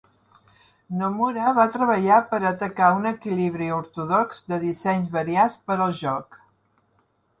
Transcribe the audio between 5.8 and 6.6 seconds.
al joc.